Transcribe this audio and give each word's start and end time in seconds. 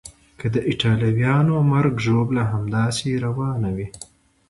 که 0.39 0.47
د 0.53 0.55
ایټالویانو 0.69 1.55
مرګ 1.71 1.95
ژوبله 2.05 2.43
همداسې 2.53 3.11
روانه 3.25 3.69
وي. 3.75 3.87